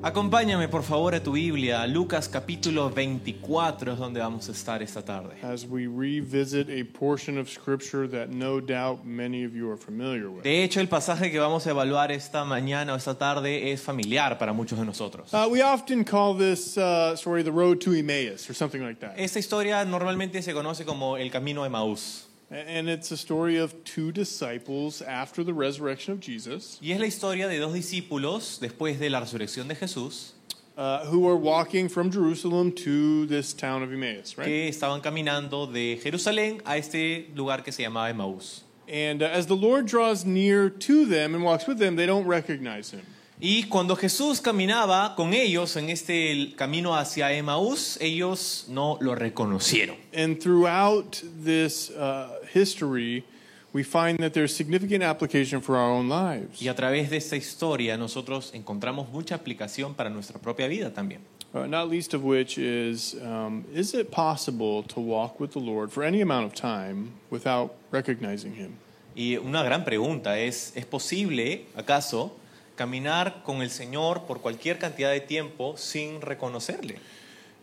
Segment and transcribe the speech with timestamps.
[0.00, 5.02] Acompáñame por favor a tu Biblia, Lucas capítulo 24 es donde vamos a estar esta
[5.02, 5.34] tarde.
[5.42, 10.30] as we revisit a portion of Scripture that no doubt many of you are familiar
[10.30, 10.44] with.
[10.44, 14.38] De hecho, el pasaje que vamos a evaluar esta mañana o esta tarde es familiar
[14.38, 15.32] para muchos de nosotros.
[15.34, 19.14] Uh, we often call this uh, story the road to Emmaus or something like that.
[19.18, 22.27] Esta historia normalmente se conoce como el camino de Maús.
[22.50, 27.06] And it's a story of two disciples after the resurrection of Jesus Y es la
[27.06, 30.32] historia de dos discípulos después de la resurrección de Jesús
[30.78, 34.46] uh, who were walking from Jerusalem to this town of Emmaus, right?
[34.46, 38.62] que estaban caminando de Jerusalén a este lugar que se llamaba Emmaus.
[38.88, 42.26] And uh, as the Lord draws near to them and walks with them, they don't
[42.26, 43.04] recognize him.
[43.40, 49.96] Y cuando Jesús caminaba con ellos en este camino hacia Emaús, ellos no lo reconocieron.
[50.12, 53.24] And throughout this uh, history,
[53.72, 56.60] we find that there's significant application for our own lives.
[56.60, 61.20] Y a través de esta historia nosotros encontramos mucha aplicación para nuestra propia vida también.
[61.54, 65.90] Uh, not least of which is um, is it possible to walk with the Lord
[65.90, 68.76] for any amount of time without recognizing Him?
[69.14, 72.32] Y una gran pregunta es, ¿es posible, acaso,
[72.78, 76.98] caminar con el Señor por cualquier cantidad de tiempo sin reconocerle?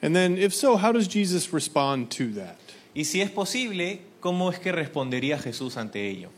[0.01, 2.57] And then, if so, how does Jesus respond to that?
[2.93, 6.29] Y si es posible, ¿cómo es que respondería Jesús ante ello?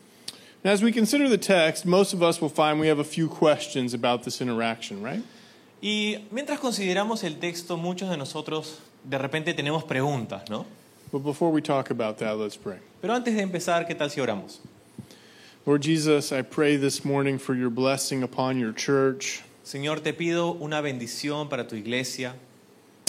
[0.63, 3.27] Now, as we consider the text, most of us will find we have a few
[3.27, 5.23] questions about this interaction, right?
[5.81, 10.65] Y mientras consideramos el texto, muchos de nosotros de repente tenemos preguntas, ¿no?
[11.11, 12.77] But before we talk about that, let's pray.
[13.01, 14.59] Pero antes de empezar, ¿qué tal si oramos?
[15.67, 19.43] Lord Jesus, I pray this morning for your blessing upon your church.
[19.65, 22.35] Señor, te pido una bendición para tu iglesia,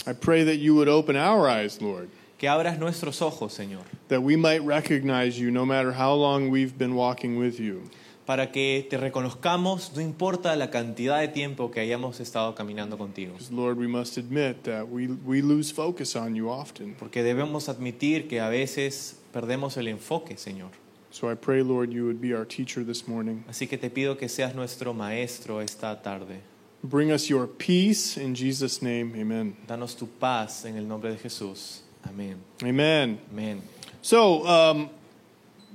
[0.05, 4.21] I pray that you would open our eyes, Lord, que abras nuestros ojos, Señor, that
[4.21, 7.89] we might recognize you no matter how long we've been walking with you.
[8.25, 13.35] para que te reconozcamos, no importa la cantidad de tiempo que hayamos estado caminando contigo.
[13.37, 16.93] Because, Lord, we must admit that we, we lose focus on you often.
[16.99, 20.71] Porque debemos admitir que a veces perdemos el enfoque, Señor.
[21.11, 23.43] So I pray, Lord, you would be our teacher this morning.
[23.49, 26.41] Así que te pido que seas nuestro maestro esta tarde.
[26.83, 29.13] Bring us your peace in Jesus' name.
[29.17, 29.57] Amen.
[29.67, 31.79] Danos tu paz en el nombre de Jesús.
[32.07, 32.35] Amén.
[32.63, 33.19] Amen.
[33.31, 33.61] Amén.
[34.01, 34.89] So, um,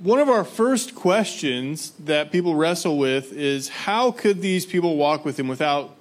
[0.01, 5.25] one of our first questions that people wrestle with is how could these people walk
[5.25, 5.95] with him without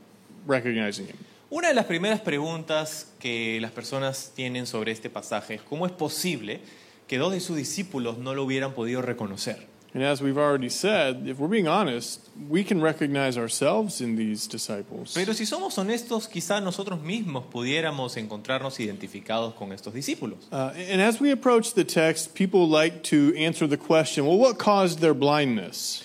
[0.46, 1.18] recognizing him?
[1.50, 5.92] Una de las primeras preguntas que las personas tienen sobre este pasaje es cómo es
[5.92, 6.60] posible
[7.06, 9.74] que dos de sus discípulos no lo hubieran podido reconocer.
[9.94, 14.48] And as we've already said, if we're being honest, we can recognize ourselves in these
[14.48, 15.14] disciples.
[15.14, 20.38] Pero si somos honestos, quizá nosotros mismos pudiéramos encontrarnos identificados con estos discípulos.
[20.50, 24.58] Uh, and as we approach the text, people like to answer the question well, what
[24.58, 26.02] caused their blindness?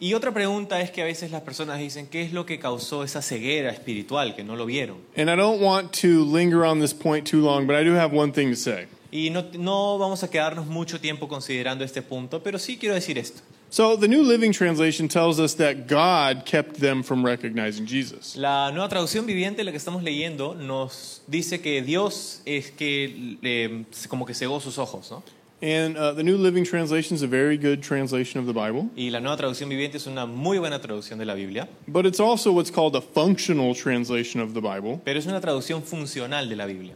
[0.00, 3.04] Y otra pregunta es que a veces las personas dicen, ¿qué es lo que causó
[3.04, 4.96] esa ceguera espiritual que no lo vieron?
[5.16, 8.12] And I don't want to linger on this point too long, but I do have
[8.12, 8.86] one thing to say.
[9.10, 13.18] Y no, no vamos a quedarnos mucho tiempo considerando este punto, pero sí quiero decir
[13.18, 13.40] esto.
[13.70, 18.34] So, the New Living Translation tells us that God kept them from recognizing Jesus.
[18.34, 23.84] La nueva traducción viviente, la que estamos leyendo, nos dice que Dios es que eh,
[24.08, 25.22] como que cegó sus ojos, ¿no?
[25.60, 29.10] And uh, the New Living Translation is a very good translation of the Bible, Y
[29.10, 32.52] la nueva traducción viviente es una muy buena traducción de la Biblia, but it's also
[32.52, 35.00] what's called a functional translation of the Bible.
[35.04, 36.94] pero es una traducción funcional de la Biblia.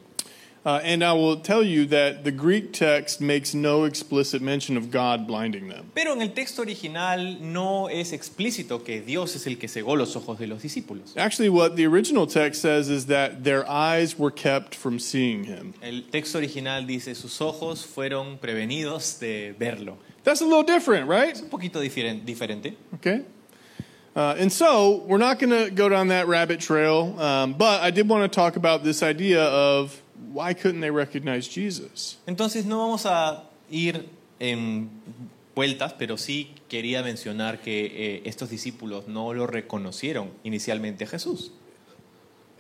[0.65, 4.93] Uh, and I will tell you that the Greek text makes no explicit mention of
[4.93, 5.91] God blinding them.
[5.93, 10.15] Pero en el texto original no es explícito que Dios es el que cegó los
[10.15, 11.17] ojos de los discípulos.
[11.17, 15.75] Actually, what the original text says is that their eyes were kept from seeing him.
[15.83, 19.97] El texto original dice, sus ojos fueron prevenidos de verlo.
[20.23, 21.33] That's a little different, right?
[21.33, 22.75] Es un poquito diferen- diferente.
[22.95, 23.23] Okay.
[24.15, 27.91] Uh, and so we're not going to go down that rabbit trail, um, but I
[27.91, 30.02] did want to talk about this idea of
[30.33, 32.19] why couldn't they recognize Jesus?
[32.27, 34.09] Entonces no vamos a ir
[34.39, 34.91] en
[35.55, 41.53] vueltas, pero sí quería mencionar que eh, estos discípulos no lo reconocieron inicialmente a Jesús.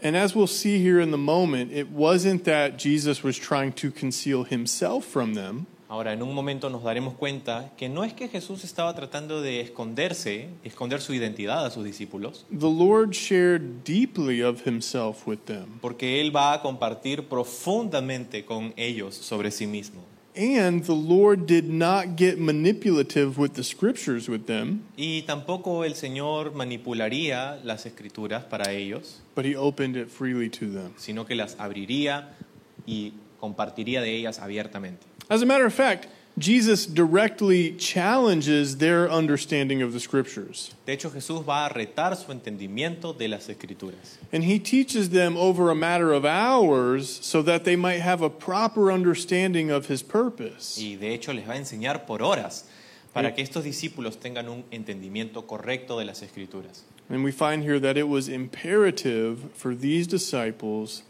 [0.02, 3.92] And as we'll see here in the moment, it wasn't that Jesus was trying to
[3.92, 5.66] conceal himself from them.
[5.92, 9.60] Ahora, en un momento nos daremos cuenta que no es que Jesús estaba tratando de
[9.60, 15.66] esconderse, esconder su identidad a sus discípulos, The Lord shared deeply of himself with them.
[15.82, 20.00] porque Él va a compartir profundamente con ellos sobre sí mismo.
[20.34, 25.94] And the Lord did not get manipulative with the scriptures with them, Y tampoco el
[25.94, 30.94] Señor manipularía las escrituras para ellos, but he opened it freely to them.
[30.96, 32.30] sino que las abriría
[32.86, 35.04] y compartiría de ellas abiertamente.
[35.30, 36.08] As a matter of fact,
[36.38, 40.72] Jesus directly challenges their understanding of the scriptures.
[40.86, 44.16] De hecho, Jesús va a retar su entendimiento de las escrituras.
[44.32, 48.30] And he teaches them over a matter of hours so that they might have a
[48.30, 50.78] proper understanding of his purpose.
[50.80, 52.64] Y de hecho les va a enseñar por horas
[53.12, 56.84] para que estos discípulos tengan un entendimiento correcto de las escrituras.
[57.10, 61.02] And we find here that it was imperative for these disciples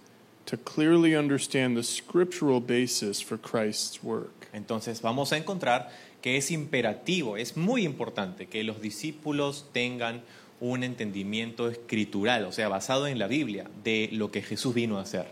[0.46, 4.48] to clearly understand the scriptural basis for Christ's work.
[4.52, 5.90] Entonces vamos a encontrar
[6.20, 10.22] que es imperativo, es muy importante que los discípulos tengan
[10.60, 15.02] un entendimiento escritural, o sea, basado en la Biblia, de lo que Jesús vino a
[15.02, 15.26] hacer.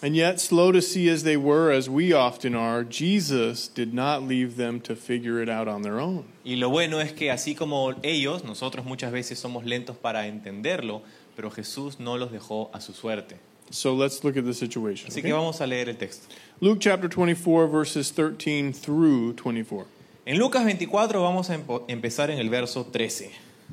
[0.00, 4.22] And yet, slow to see as they were, as we often are, Jesus did not
[4.22, 6.24] leave them to figure it out on their own.
[6.44, 11.02] Y lo bueno es que así como ellos, nosotros muchas veces somos lentos para entenderlo,
[11.34, 13.38] pero Jesús no los dejó a su suerte.
[13.70, 15.08] So let's look at the situation.
[15.08, 15.30] Así okay?
[15.30, 16.26] que vamos a leer el texto.
[16.60, 19.86] Luke chapter 24, verses 13 through 24.
[20.26, 23.30] En Lucas 24 vamos a empezar en el verso 13.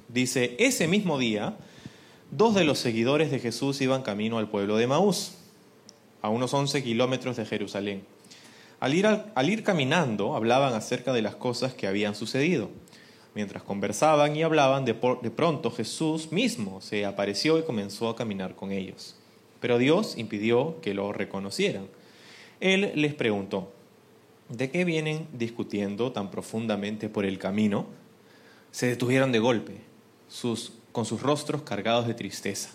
[0.10, 1.56] Dice, ese mismo día,
[2.32, 5.32] dos de los seguidores de Jesús iban camino al pueblo de Maús,
[6.22, 8.04] a unos 11 kilómetros de Jerusalén.
[8.80, 12.70] Al ir, al- al ir caminando, hablaban acerca de las cosas que habían sucedido.
[13.34, 18.16] Mientras conversaban y hablaban, de, por- de pronto Jesús mismo se apareció y comenzó a
[18.16, 19.16] caminar con ellos.
[19.60, 21.88] Pero Dios impidió que lo reconocieran.
[22.60, 23.72] Él les preguntó,
[24.50, 27.88] ¿De qué vienen discutiendo tan profundamente por el camino?
[28.72, 29.82] Se detuvieron de golpe,
[30.92, 32.70] con sus rostros cargados de tristeza.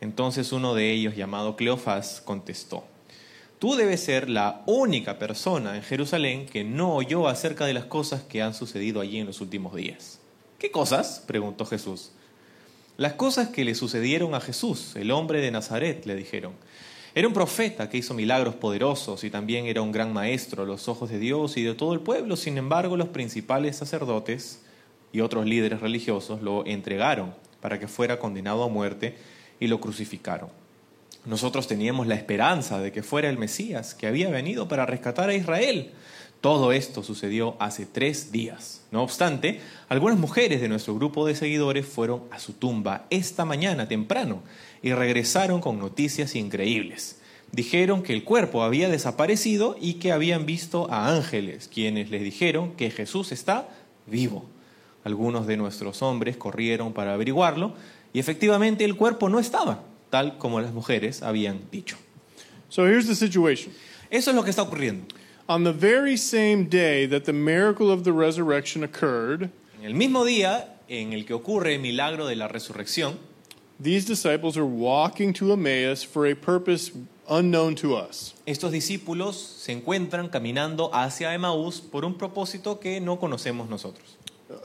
[0.00, 2.84] Entonces uno de ellos, llamado Cleofás, contestó,
[3.58, 8.22] Tú debes ser la única persona en Jerusalén que no oyó acerca de las cosas
[8.22, 10.20] que han sucedido allí en los últimos días.
[10.58, 11.22] ¿Qué cosas?
[11.26, 12.12] preguntó Jesús.
[12.96, 16.52] Las cosas que le sucedieron a Jesús, el hombre de Nazaret, le dijeron.
[17.16, 20.88] Era un profeta que hizo milagros poderosos y también era un gran maestro a los
[20.88, 22.36] ojos de Dios y de todo el pueblo.
[22.36, 24.62] Sin embargo, los principales sacerdotes
[25.12, 29.16] y otros líderes religiosos lo entregaron para que fuera condenado a muerte
[29.60, 30.50] y lo crucificaron.
[31.24, 35.34] Nosotros teníamos la esperanza de que fuera el Mesías, que había venido para rescatar a
[35.34, 35.92] Israel.
[36.44, 38.82] Todo esto sucedió hace tres días.
[38.90, 43.88] No obstante, algunas mujeres de nuestro grupo de seguidores fueron a su tumba esta mañana
[43.88, 44.42] temprano
[44.82, 47.18] y regresaron con noticias increíbles.
[47.50, 52.72] Dijeron que el cuerpo había desaparecido y que habían visto a ángeles, quienes les dijeron
[52.72, 53.66] que Jesús está
[54.06, 54.44] vivo.
[55.02, 57.72] Algunos de nuestros hombres corrieron para averiguarlo
[58.12, 61.96] y efectivamente el cuerpo no estaba, tal como las mujeres habían dicho.
[62.68, 63.72] So here's the situation.
[64.10, 65.06] Eso es lo que está ocurriendo.
[65.48, 70.24] On the very same day that the miracle of the resurrection occurred, En el mismo
[70.24, 73.18] día en el que ocurre el milagro de la resurrección,
[73.78, 76.92] these disciples are walking to Emmaus for a purpose
[77.28, 78.34] unknown to us.
[78.46, 84.16] estos discípulos se encuentran caminando hacia Emaús por un propósito que no conocemos nosotros.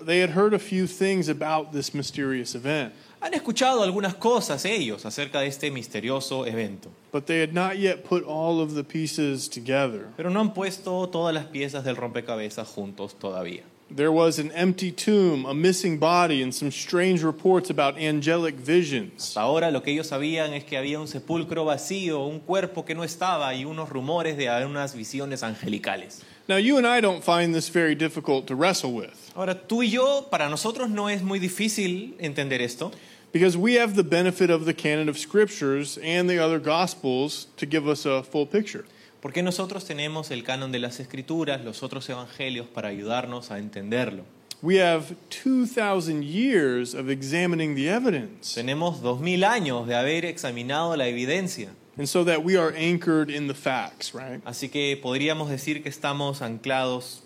[0.02, 5.06] They had heard a few things about this mysterious event, Han escuchado algunas cosas ellos
[5.06, 9.50] acerca de este misterioso evento, but they had not yet put all of the pieces
[9.50, 10.08] together.
[10.16, 13.64] pero no han puesto todas las piezas del rompecabezas juntos todavía.
[13.94, 19.30] There was an empty tomb, a missing body, and some strange reports about angelic visions.
[19.30, 22.94] Hasta ahora lo que ellos sabían es que había un sepulcro vacío, un cuerpo que
[22.94, 26.22] no estaba y unos rumores de unas visiones angelicales.
[26.50, 29.90] Now, you and I don't find this very difficult to wrestle with Ahora, tú y
[29.92, 32.92] yo, para nosotros no es muy difícil entender esto,
[33.32, 37.68] because we have the benefit of the canon of scriptures and the other gospels to
[37.68, 38.84] give us a full picture.
[39.22, 44.24] porque nosotros tenemos el canon de las escrituras, los otros evangelios para ayudarnos a entenderlo.
[44.64, 50.98] We have 2,000 years of examining the evidence, Tenemos dos mil años de haber examinado
[50.98, 54.42] la evidencia, and so that we are anchored in the facts, right?
[54.46, 57.20] así que podríamos decir que estamos anclados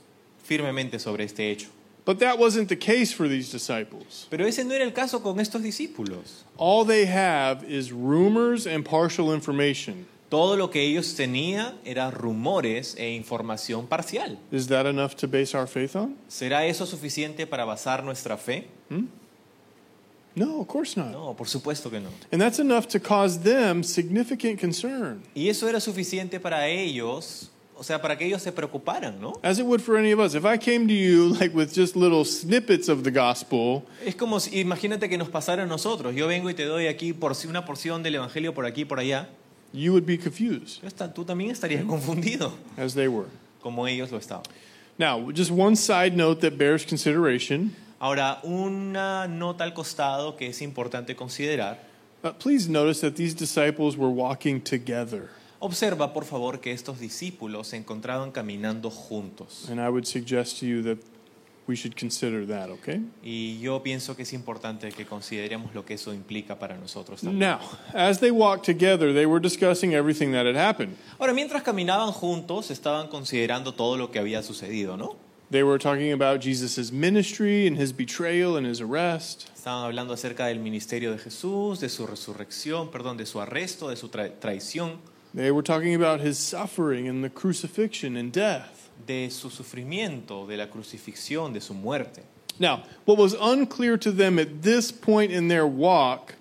[0.43, 1.69] firmemente sobre este hecho.
[2.05, 4.27] But that wasn't the case for these disciples.
[4.29, 6.43] Pero ese no era el caso con estos discípulos.
[6.57, 10.05] All they have is rumors and partial information.
[10.29, 14.37] Todo lo que ellos tenían era rumores e información parcial.
[14.51, 16.17] Is that enough to base our faith on?
[16.27, 18.67] ¿Será eso suficiente para basar nuestra fe?
[18.89, 19.05] Hmm?
[20.35, 21.11] No, of course not.
[21.11, 22.09] No, por supuesto que no.
[22.31, 27.83] And that's enough to cause them significant concern, Y eso era suficiente para ellos, o
[27.83, 29.33] sea, para que ellos se preocuparan, ¿no?
[29.43, 30.33] as it would for any of us.
[30.33, 34.39] If I came to you like with just little snippets of the gospel, Es como
[34.39, 36.15] si, imagínate que nos pasara a nosotros.
[36.15, 39.27] Yo vengo y te doy aquí por una porción del evangelio por aquí por allá.
[39.71, 40.81] you would be confused,
[41.13, 43.27] Tú también estarías confundido, as they were.
[43.61, 44.43] como ellos lo estaban.
[44.97, 47.75] Now, just one side note that bears consideration.
[48.03, 51.79] Ahora, una nota al costado que es importante considerar.
[52.21, 55.29] Uh, please notice that these disciples were walking together.
[55.59, 59.69] Observa, por favor, que estos discípulos se encontraban caminando juntos.
[59.69, 60.97] And I would suggest to you that
[61.65, 62.99] we should consider that, okay?
[63.23, 67.39] Y yo pienso que es importante que consideremos lo que eso implica para nosotros también.
[67.39, 67.59] Now,
[67.93, 70.97] as they walked together, they were discussing everything that had happened.
[71.19, 75.22] Ahora, mientras caminaban juntos, estaban considerando todo lo que había sucedido, ¿no?
[75.53, 79.51] They were talking about Jesus' ministry and his betrayal and his arrest.
[79.55, 83.95] Estaban hablando acerca del ministerio de Jesús, de su resurrección, perdón, de su arresto, de
[83.95, 84.97] su tra- traición,
[85.31, 88.89] They were talking about his suffering and the crucifixion and death.
[89.05, 92.23] de su sufrimiento, de la crucifixión, de su muerte.
[92.57, 96.33] Now, what was unclear to them at this point in their walk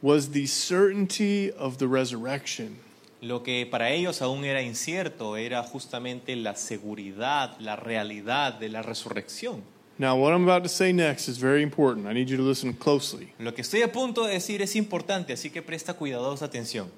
[0.00, 2.78] was the certainty of the resurrection.
[3.22, 8.82] Lo que para ellos aún era incierto era justamente la seguridad, la realidad de la
[8.82, 9.62] resurrección.
[9.96, 12.08] Now, what I'm about to say next is very important.
[12.08, 13.32] I need you to listen closely.
[13.38, 16.90] Lo que estoy a punto de decir es importante, así que presta cuidadosa atención.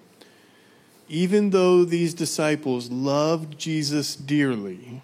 [1.10, 5.02] Even though these disciples loved Jesus dearly,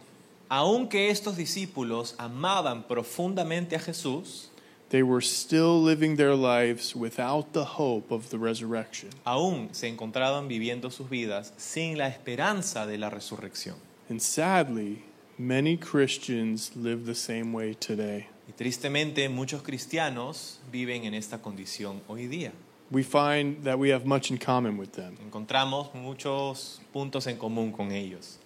[0.48, 4.49] Aunque estos discípulos amaban profundamente a Jesús,
[4.90, 9.10] they were still living their lives without the hope of the resurrection.
[9.24, 13.76] aún se encontraban viviendo sus vidas sin la esperanza de la resurrección.
[14.08, 15.04] And sadly,
[15.38, 18.26] many Christians live the same way today.
[18.48, 22.52] Y tristemente muchos cristianos viven en esta condición hoy día.
[22.90, 25.16] We find that we have much in common with them.
[25.24, 28.39] Encontramos muchos puntos en común con ellos.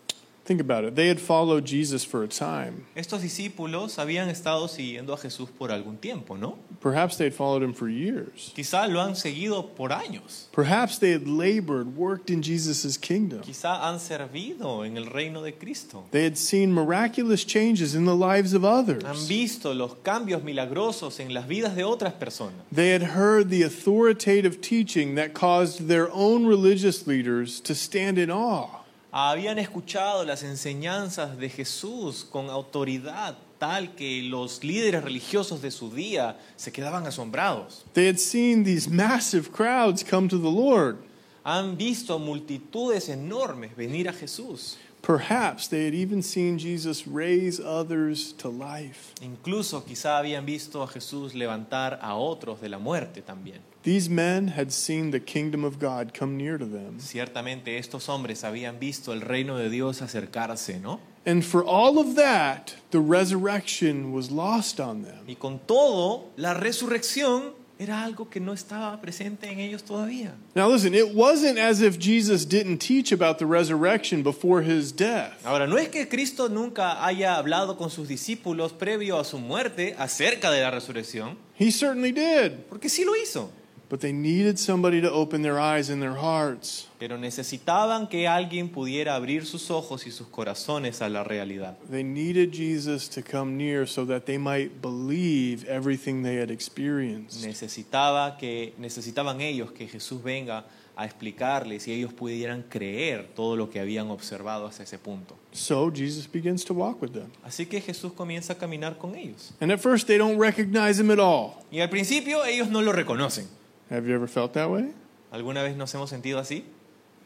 [0.45, 0.95] Think about it.
[0.95, 2.85] They had followed Jesus for a time.
[2.95, 6.59] Estos discípulos habían estado siguiendo a Jesús por algún tiempo, ¿no?
[6.81, 8.53] Perhaps they had followed him for years.
[8.55, 10.49] Quizá lo han seguido por años.
[10.53, 13.41] Perhaps they had labored, worked in Jesus' kingdom.
[13.41, 16.05] Quizá han servido en el reino de Cristo.
[16.11, 19.03] They had seen miraculous changes in the lives of others.
[19.03, 22.67] Han visto los cambios milagrosos en las vidas de otras personas.
[22.71, 28.31] They had heard the authoritative teaching that caused their own religious leaders to stand in
[28.31, 28.84] awe.
[29.17, 35.89] Habían escuchado las enseñanzas de Jesús con autoridad tal que los líderes religiosos de su
[35.95, 37.85] día se quedaban asombrados.
[37.93, 40.97] They had seen these massive crowds come to the Lord.
[41.45, 44.79] Han visto multitudes enormes venir a Jesús.
[45.01, 49.15] Perhaps they had even seen Jesus raise others to life.
[49.23, 53.61] Incluso quizá habían visto a Jesús levantar a otros de la muerte también.
[53.85, 56.99] These men had seen the kingdom of God come near to them.
[57.01, 61.01] Ciertamente estos hombres habían visto el reino de Dios acercarse, ¿no?
[61.27, 65.25] And for all of that, the resurrection was lost on them.
[65.29, 70.33] Y con todo, la resurrección era algo que no estaba presente en ellos todavía.
[70.55, 75.45] Now, listen, it wasn't as if Jesus didn't teach about the resurrection before his death.
[75.45, 79.95] Ahora, no es que Cristo nunca haya hablado con sus discípulos previo a su muerte
[79.99, 82.65] acerca de la resurrección, He certainly did.
[82.71, 83.51] porque sí lo hizo.
[83.95, 86.89] But they needed somebody to open their eyes and their hearts.
[86.99, 91.77] Pero necesitaban que alguien pudiera abrir sus ojos y sus corazones a la realidad.
[91.89, 97.47] They needed Jesus to come near so that they might believe everything they had experienced.
[97.47, 100.65] Necesitaba que, necesitaban ellos que Jesús venga
[100.97, 105.37] a explicarles y ellos pudieran creer todo lo que habían observado hasta ese punto.
[105.53, 107.31] So Jesus begins to walk with them.
[107.45, 109.53] Así que Jesús comienza a caminar con ellos.
[109.61, 111.63] And at first, they don't recognize him at all.
[111.71, 113.47] Y al principio ellos no lo reconocen.
[113.91, 114.93] Have you ever felt that way?
[115.33, 116.65] ¿Alguna vez nos hemos sentido así?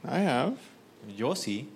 [0.04, 0.58] I have.
[1.16, 1.66] Yo sí.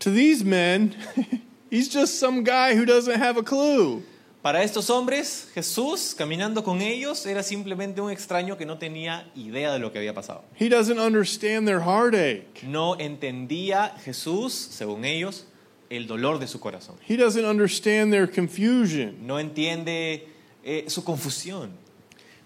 [0.00, 0.94] To these men,
[1.70, 4.02] he's just some guy who doesn't have a clue.
[4.42, 9.72] Para estos hombres, Jesús, caminando con ellos, era simplemente un extraño que no tenía idea
[9.72, 10.44] de lo que había pasado.
[10.58, 12.66] He doesn't understand their heartache.
[12.66, 15.46] No entendía Jesús, según ellos,
[15.88, 16.96] el dolor de su corazón.
[17.08, 19.26] He doesn't understand their confusion.
[19.26, 20.28] No entiende
[20.62, 21.70] eh, su confusión.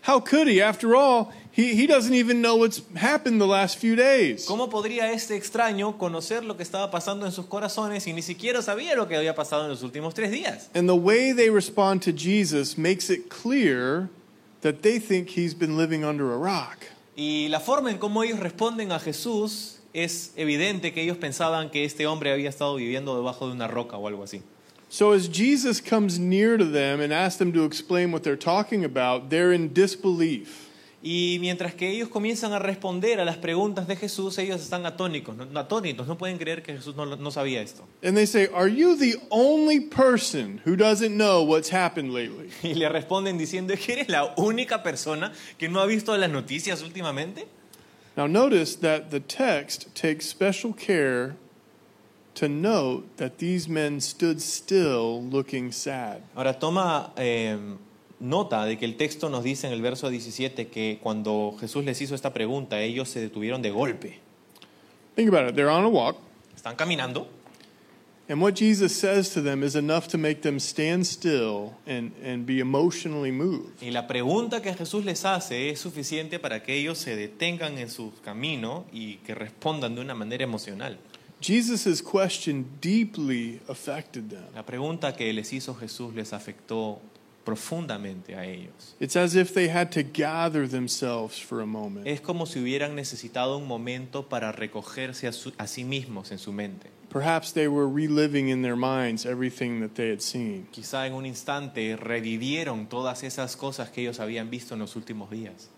[0.02, 0.62] How could he?
[0.62, 4.46] After all, he, he doesn't even know what's happened the last few days.
[4.46, 8.62] ¿Cómo podría este extraño conocer lo que estaba pasando en sus corazones y ni siquiera
[8.62, 10.68] sabía lo que había pasado en los últimos tres días?
[10.74, 14.08] And the way they respond to Jesus makes it clear
[14.60, 16.86] that they think he's been living under a rock.
[17.16, 21.84] Y la forma en cómo ellos responden a Jesús es evidente que ellos pensaban que
[21.84, 24.42] este hombre había estado viviendo debajo de una roca o algo así.
[24.90, 28.84] So as Jesus comes near to them and asks them to explain what they're talking
[28.84, 30.68] about, they're in disbelief.
[31.00, 35.36] Y mientras que ellos comienzan a responder a las preguntas de Jesús, ellos están atónicos,
[35.36, 37.84] no, atónitos, no pueden creer que Jesús no, no sabía esto.
[38.02, 42.50] And they say, Are you the only person who doesn't know what's happened lately?
[42.64, 46.30] Y le responden diciendo, ¿es que eres la única persona que no ha visto las
[46.30, 47.46] noticias últimamente?
[48.16, 51.36] Now, notice that the text takes special care
[52.38, 56.22] to note that these men stood still looking sad.
[56.34, 57.56] Ahora toma eh,
[58.20, 62.00] nota de que el texto nos dice en el verso 17 que cuando Jesús les
[62.00, 64.20] hizo esta pregunta, ellos se detuvieron de golpe.
[65.16, 65.56] Think about it.
[65.56, 66.16] They're on a walk,
[66.54, 67.26] Están caminando
[68.28, 72.44] and what Jesus says to them is enough to make them stand still and, and
[72.44, 73.80] be emotionally moved.
[73.80, 77.88] y la pregunta que Jesús les hace es suficiente para que ellos se detengan en
[77.88, 80.98] su camino y que respondan de una manera emocional.
[81.40, 84.44] Jesus' question deeply affected them.
[84.54, 86.98] La pregunta que les hizo Jesús les afectó
[87.44, 88.94] profundamente a ellos.
[89.00, 92.06] It's as if they had to gather themselves for a moment.
[92.06, 96.38] Es como si hubieran necesitado un momento para recogerse a, su- a sí mismos en
[96.38, 96.90] su mente.
[97.10, 100.66] Perhaps they were reliving in their minds everything that they had seen.
[100.72, 105.30] Quizá en un instante revivieron todas esas cosas que ellos habían visto en los últimos
[105.30, 105.68] días.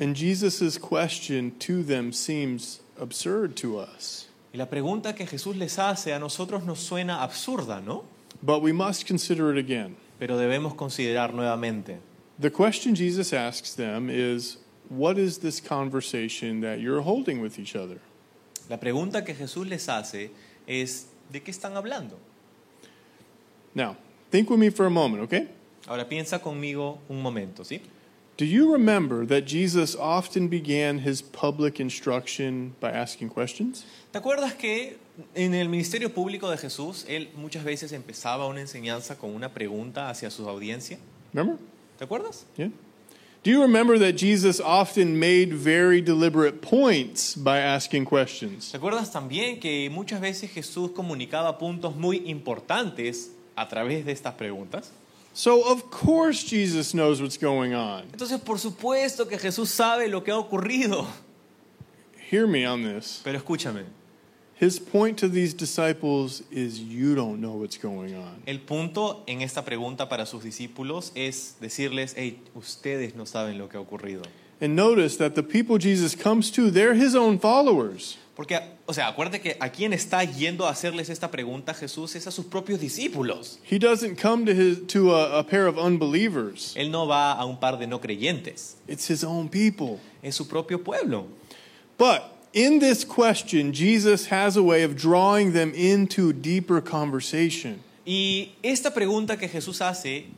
[0.00, 4.26] And Jesus' question to them seems absurd to us.
[4.52, 8.04] Y la pregunta que Jesús les hace a nosotros nos suena absurda, ¿no?
[8.42, 9.96] But we must consider it again.
[10.18, 11.98] Pero debemos considerar nuevamente.
[12.40, 14.58] The question Jesus asks them is
[14.90, 18.00] What is this conversation that you're holding with each other?
[18.68, 20.32] La pregunta que Jesús les hace
[20.66, 22.18] es, ¿de qué están hablando?
[23.74, 23.96] Now,
[24.30, 25.48] think with me for a moment, okay?
[25.86, 27.80] Ahora piensa conmigo un momento, ¿sí?
[28.40, 33.84] Do you remember that Jesus often began his public instruction by asking questions?
[34.12, 34.96] ¿Te acuerdas que
[35.34, 40.08] en el ministerio público de Jesús, él muchas veces empezaba una enseñanza con una pregunta
[40.08, 40.98] hacia su audiencia?
[41.34, 41.58] Remember?
[41.98, 42.46] ¿Te acuerdas?
[42.56, 42.70] Yeah.
[43.44, 48.70] Do you remember that Jesus often made very deliberate points by asking questions?
[48.70, 54.32] ¿Te acuerdas también que muchas veces Jesús comunicaba puntos muy importantes a través de estas
[54.32, 54.92] preguntas?
[55.40, 58.02] So, of course, Jesus knows what's going on.
[58.12, 61.06] Entonces, por supuesto que Jesús sabe lo que ha ocurrido.
[62.30, 63.22] Hear me on this.
[63.24, 63.86] Pero escúchame,
[64.56, 68.42] His point to these disciples is you don't know what's going on.
[68.44, 73.66] el punto en esta pregunta para sus discípulos es decirles, hey, ustedes no saben lo
[73.66, 74.24] que ha ocurrido.
[74.60, 78.18] And notice that the people Jesus comes to, they're his own followers.
[78.40, 82.26] Porque, o sea, acuérdate que a quién está yendo a hacerles esta pregunta Jesús es
[82.26, 83.58] a sus propios discípulos.
[83.70, 86.72] He doesn't come to his to a, a pair of unbelievers.
[86.74, 90.00] Él no va a un par de no creyentes, It's his own people.
[90.22, 91.26] es su propio pueblo.
[91.98, 92.22] But
[92.54, 97.82] in this question, Jesus has a way of drawing them into deeper conversation.
[98.06, 100.28] Y esta pregunta que Jesús hace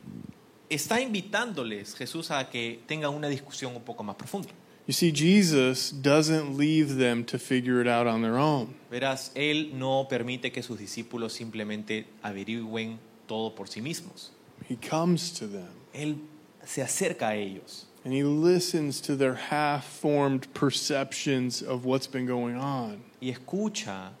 [0.69, 4.49] está invitándoles Jesús a que tengan una discusión un poco más profunda.
[4.85, 8.75] You see, Jesus doesn't leave them to figure it out on their own.
[8.91, 14.31] Verás, Él no permite que sus discípulos simplemente averigüen todo por sí mismos.
[14.67, 16.17] He comes to them Él
[16.65, 22.25] se acerca a ellos and he listens to their half formed perceptions of what's been
[22.25, 23.01] going on.
[23.21, 24.11] y escucha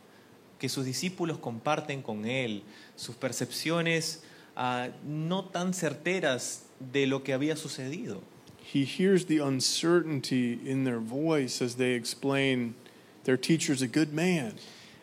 [0.59, 2.63] que sus discípulos comparten con Él
[2.95, 4.23] sus percepciones
[4.55, 8.21] ah, no tan certeras de lo que había sucedido.
[8.63, 12.75] He hears the uncertainty in their voice as they explain
[13.25, 14.55] their teacher's a good man.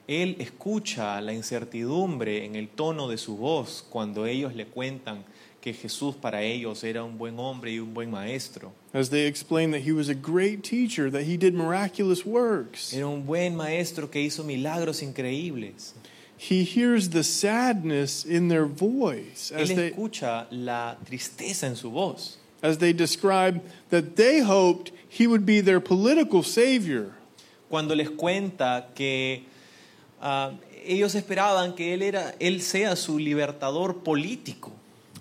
[0.09, 5.25] Él escucha la incertidumbre en el tono de su voz cuando ellos le cuentan
[5.61, 8.73] que Jesús para ellos era un buen hombre y un buen maestro.
[8.93, 12.93] As they explain that he was a great teacher, that he did miraculous works.
[12.93, 15.93] Era un buen maestro que hizo milagros increíbles.
[16.37, 21.91] He hears the sadness in their voice as Él they, escucha la tristeza en su
[21.91, 27.15] voz as they describe that they hoped he would be their political savior.
[27.71, 29.45] cuando les cuenta que
[30.21, 30.53] ah,
[30.85, 34.73] ellos esperaban que él era él sea su libertador político.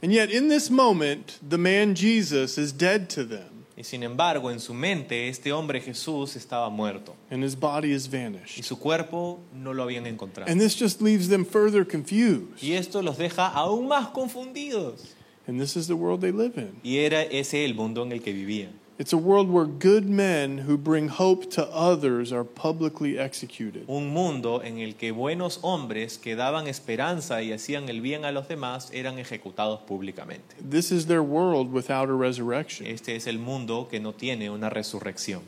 [0.02, 4.50] And yet, in this moment, the man Jesus is dead to them, y sin embargo
[4.50, 7.16] en su mente este hombre Jesús estaba muerto.
[7.30, 10.50] And his body is y su cuerpo no lo habían encontrado.
[10.50, 12.64] And this just leaves them further confused.
[12.64, 15.16] y esto los deja aún más confundidos
[15.50, 16.76] And this is the world they live in.
[16.84, 20.68] y era ese el mundo en el que vivían It's a world where good men
[20.68, 23.86] who bring hope to others are publicly executed.
[23.88, 28.32] un mundo en el que buenos hombres que daban esperanza y hacían el bien a
[28.32, 32.86] los demás eran ejecutados públicamente This is their world without a resurrection.
[32.86, 35.42] Este es el mundo que no tiene una resurrección.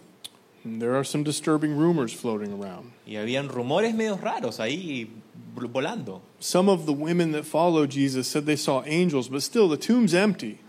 [0.63, 2.91] And there are some disturbing rumors floating around.
[3.05, 5.09] Y habían rumores medio raros ahí
[5.53, 6.21] volando.
[6.39, 10.13] Some of the women that followed Jesus said they saw angels, but still the tomb's
[10.13, 10.59] empty.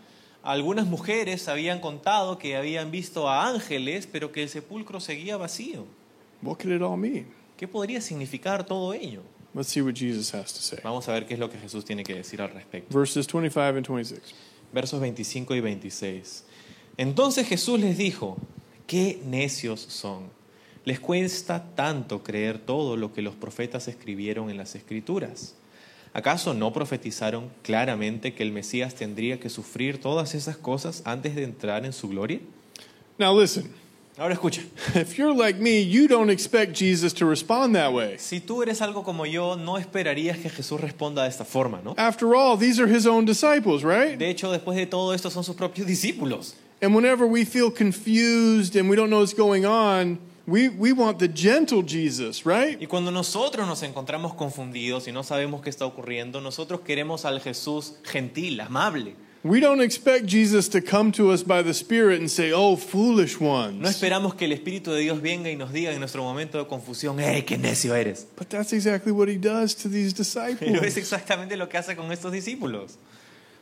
[0.44, 5.86] Algunas mujeres habían contado que habían visto a ángeles, pero que el sepulcro seguía vacío.
[6.42, 7.26] What could it all mean?
[7.56, 9.22] ¿Qué podría significar todo ello?
[9.54, 10.80] Let's see what Jesus has to say.
[10.82, 12.92] Vamos a ver qué es lo que Jesús tiene que decir al respecto.
[12.92, 14.34] Verses 25 and 26.
[14.72, 16.44] Versos 25 y 26.
[16.96, 18.36] Entonces Jesús les dijo,
[18.86, 20.30] qué necios son.
[20.84, 25.54] Les cuesta tanto creer todo lo que los profetas escribieron en las escrituras.
[26.14, 31.44] ¿Acaso no profetizaron claramente que el Mesías tendría que sufrir todas esas cosas antes de
[31.44, 32.40] entrar en su gloria?
[33.18, 33.70] Now, listen,
[34.18, 34.60] Ahora escucha,
[34.94, 38.18] if you're like me, you don't expect Jesus to respond that way.
[38.18, 41.94] si tú eres algo como yo, no esperarías que Jesús responda de esta forma, ¿no?
[41.96, 44.18] After all, these are his own disciples, right?
[44.18, 46.56] De hecho, después de todo esto son sus propios discípulos.
[46.82, 51.18] And whenever we feel confused and we don't know what's going on, we, we want
[51.18, 52.80] the gentle Jesus, right?
[52.80, 57.40] Y cuando nosotros nos encontramos confundidos y no sabemos qué está ocurriendo, nosotros queremos al
[57.40, 59.14] Jesús gentil, amable.
[59.44, 63.40] We don't expect Jesus to come to us by the Spirit and say, Oh, foolish
[63.40, 66.58] ones." No esperamos que el Espíritu de Dios venga y nos diga en nuestro momento
[66.58, 68.24] de confusión, ¡eh, qué necio eres!
[68.38, 70.58] But that's exactly what he does to these disciples.
[70.60, 72.98] Pero es exactamente lo que hace con estos discípulos.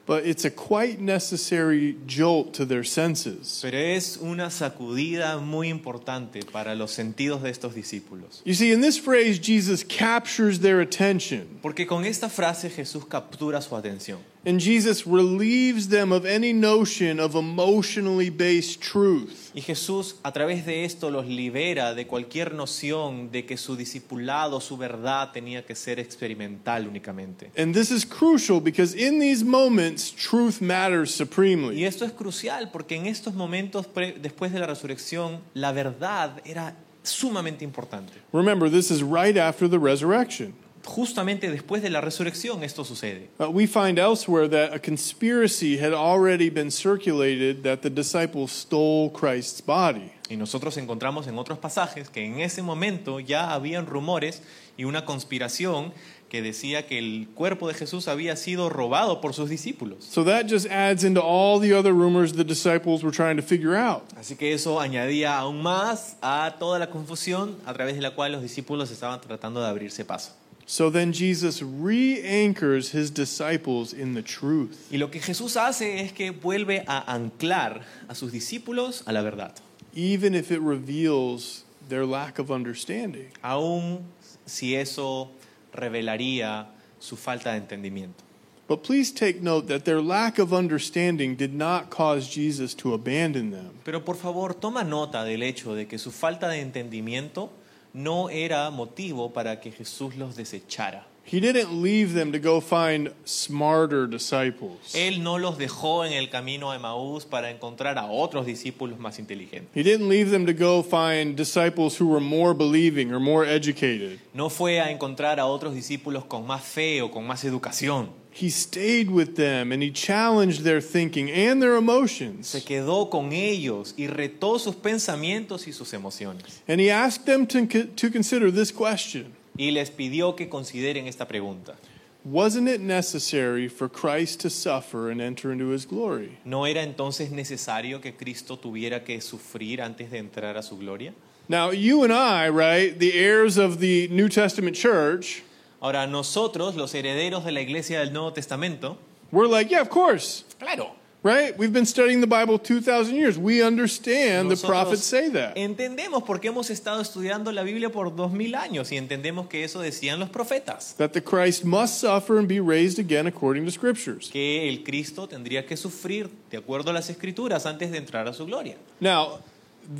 [0.06, 3.60] But it's a quite necessary jolt to their senses.
[3.62, 8.42] Pero es una sacudida muy importante para los sentidos de estos discípulos.
[8.44, 11.60] You see, in this phrase, Jesus captures their attention.
[11.62, 14.18] Porque con esta frase Jesús captura su atención.
[14.46, 19.50] And Jesus relieves them of any notion of emotionally based truth.
[19.54, 24.60] Y Jesús a través de esto los libera de cualquier noción de que su discipulado,
[24.62, 27.50] su verdad tenía que ser experimental únicamente.
[27.58, 31.76] And this is crucial because in these moments, truth matters supremely.
[31.78, 33.86] Y esto es crucial porque en estos momentos
[34.22, 38.12] después de la resurrección, la verdad era sumamente importante.
[38.32, 40.54] Remember, this is right after the resurrection.
[40.84, 43.28] Justamente después de la resurrección esto sucede.
[43.38, 49.10] Uh, we find elsewhere that a conspiracy had already been circulated that the disciples stole
[49.10, 50.12] Christ's body.
[50.28, 54.42] Y nosotros encontramos en otros pasajes que en ese momento ya habían rumores
[54.76, 55.92] y una conspiración
[56.30, 60.04] que decía que el cuerpo de Jesús había sido robado por sus discípulos.
[60.04, 63.76] So that just adds into all the other rumors the disciples were trying to figure
[63.76, 64.04] out.
[64.16, 68.32] Así que eso añadía aún más a toda la confusión a través de la cual
[68.32, 70.39] los discípulos estaban tratando de abrirse paso.
[70.70, 74.86] So then Jesus re anchors his disciples in the truth.
[74.92, 79.20] Y lo que Jesús hace es que vuelve a anclar a sus discípulos a la
[79.20, 79.56] verdad,
[79.96, 83.32] even if it reveals their lack of understanding.
[83.42, 84.04] aun
[84.46, 85.32] si eso
[85.72, 86.68] revelaría
[87.00, 88.22] su falta de entendimiento.
[88.68, 93.50] But please take note that their lack of understanding did not cause Jesus to abandon
[93.50, 93.72] them.
[93.82, 97.50] Pero por favor, toma nota del hecho de que su falta de entendimiento
[97.92, 101.06] no era motivo para que Jesús los desechara.
[101.32, 104.94] He didn't leave them to go find smarter disciples.
[104.94, 109.20] Él no los dejó en el camino a Emaús para encontrar a otros discípulos más
[109.20, 109.70] inteligentes.
[109.74, 114.18] He didn't leave them to go find disciples who were more believing or more educated.
[114.34, 118.10] No fue a encontrar a otros discípulos con más fe o con más educación.
[118.32, 122.48] He stayed with them and he challenged their thinking and their emotions.
[122.48, 126.62] Se quedó con ellos y retó sus pensamientos y sus emociones.
[126.68, 131.26] And he asked them to, to consider this question Y les pidió que consideren esta
[131.26, 131.76] pregunta.
[132.24, 136.38] Wasn't it necessary for Christ to suffer and enter into his glory?
[136.44, 141.14] ¿No era entonces necesario que Cristo tuviera que sufrir antes de entrar a su gloria?
[141.48, 145.42] Now, you and I, right, the heirs of the New Testament church,
[145.80, 148.98] Ahora, nosotros, los herederos de la iglesia del Nuevo Testamento,
[149.32, 150.90] we're like, yeah, of course, claro,
[151.22, 151.56] right?
[151.56, 153.38] We've been studying the Bible 2,000 years.
[153.38, 155.54] We understand the prophets say that.
[155.56, 159.80] entendemos porque hemos estado estudiando la Biblia por dos mil años y entendemos que eso
[159.80, 164.28] decían los profetas, That the Christ must suffer and be raised again according to scriptures.
[164.30, 168.34] que el Cristo tendría que sufrir de acuerdo a las escrituras antes de entrar a
[168.34, 168.76] su gloria.
[169.00, 169.38] Now,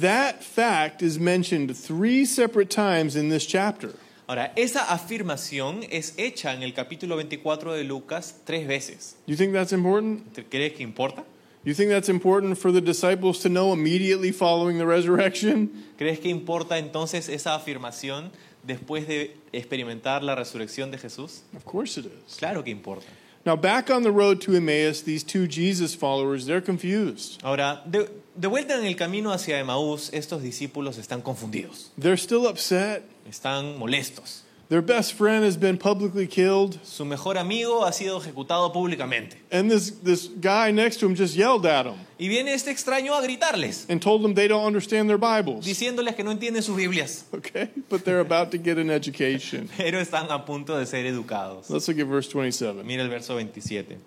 [0.00, 3.94] that fact is mentioned three separate times in this chapter.
[4.30, 9.16] Ahora, esa afirmación es hecha en el capítulo 24 de Lucas tres veces.
[9.26, 10.32] You think that's important?
[10.32, 11.24] ¿Te crees que importa?
[11.64, 15.72] You think that's important for the disciples to know immediately following the resurrection?
[15.98, 18.30] ¿Crees que importa entonces esa afirmación
[18.62, 21.42] después de experimentar la resurrección de Jesús?
[21.56, 22.36] Of course it is.
[22.36, 23.08] Claro que importa.
[23.44, 27.40] Now, back on the road to Emmaus, these two Jesus followers, they're confused.
[27.42, 32.46] Ahora, de, de vuelta en el camino hacia Emaús, estos discípulos están confundidos, They're still
[32.46, 33.02] upset.
[33.28, 34.44] están molestos.
[34.68, 39.36] Their best friend has been publicly killed, Su mejor amigo ha sido ejecutado públicamente.
[39.50, 43.14] and this, this guy next to him just yelled at them Y viene este extraño
[43.18, 45.64] a gritarles, and told them they don't understand their Bibles.
[45.66, 47.68] diciéndoles que no entienden sus Biblias, Okay?
[47.88, 49.68] But they're about to get an education.
[49.76, 51.68] pero están a punto de ser educados.
[51.68, 52.84] Let's look at verse 27.
[52.84, 53.98] Mira el verso 27.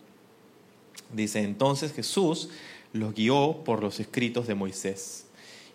[1.12, 2.47] Dice, entonces Jesús
[2.93, 5.25] los guió por los escritos de Moisés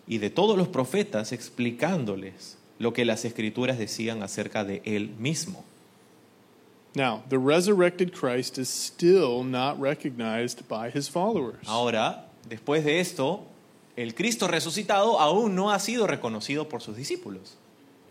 [0.07, 5.63] y de todos los profetas explicándoles lo que las escrituras decían acerca de él mismo.
[6.95, 11.59] Now, the resurrected Christ is still not recognized by his followers.
[11.67, 13.45] Ahora, después de esto,
[13.95, 17.57] el Cristo resucitado aún no ha sido reconocido por sus discípulos.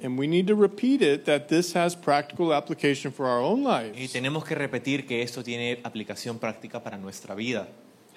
[0.00, 3.90] And we need to repeat it that this has practical application for our own Y
[3.90, 4.12] lives.
[4.12, 7.66] tenemos que repetir que esto tiene aplicación práctica para nuestra vida.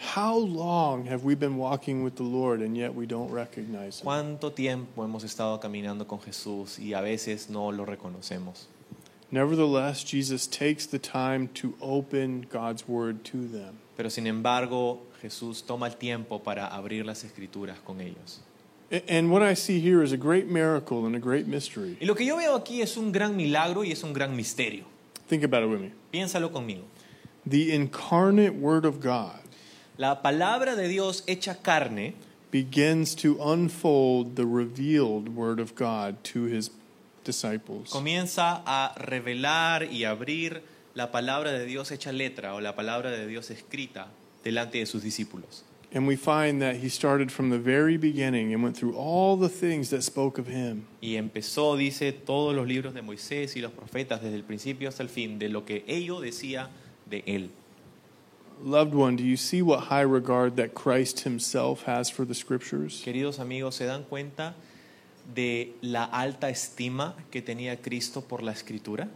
[0.01, 4.05] How long have we been walking with the Lord and yet we don't recognize Him?
[4.05, 8.65] ¿Cuánto tiempo hemos estado caminando con Jesús y a veces no lo reconocemos?
[9.29, 13.77] Nevertheless, Jesus takes the time to open God's Word to them.
[13.95, 18.39] Pero sin embargo, Jesús toma el tiempo para abrir las escrituras con ellos.
[19.07, 21.95] And what I see here is a great miracle and a great mystery.
[22.01, 24.83] Y lo que yo veo aquí es un gran milagro y es un gran misterio.
[25.29, 25.91] Think about it with me.
[26.11, 26.83] Piénsalo conmigo.
[27.45, 29.40] The incarnate Word of God
[30.01, 32.15] La palabra de Dios hecha carne
[32.49, 36.71] begins to unfold the revealed Word of God to His
[37.23, 37.91] disciples.
[37.91, 40.63] comienza a revelar y abrir
[40.95, 44.07] la palabra de Dios hecha letra o la palabra de Dios escrita
[44.43, 45.65] delante de sus discípulos.
[45.93, 49.49] And we find that He started from the very beginning and went through all the
[49.49, 50.87] things that spoke of Him.
[50.99, 55.03] Y empezó, dice, todos los libros de Moisés y los profetas desde el principio hasta
[55.03, 56.71] el fin de lo que ello decía
[57.07, 57.51] de él.
[58.63, 63.01] Loved one, do you see what high regard that Christ Himself has for the Scriptures?
[63.03, 64.53] Queridos amigos, ¿se dan cuenta
[65.33, 69.07] de la alta estima que tenía Cristo por la escritura?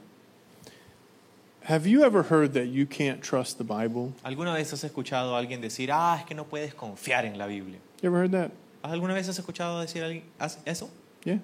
[1.68, 4.14] Have you ever heard that you can't trust the Bible?
[4.24, 7.46] ¿Alguna vez has escuchado a alguien decir, ah, es que no puedes confiar en la
[7.48, 7.80] Biblia?
[8.02, 8.52] You ever heard that?
[8.84, 10.24] ¿Alguna vez has escuchado decir a alguien
[10.66, 10.90] eso?
[11.24, 11.40] Yeah.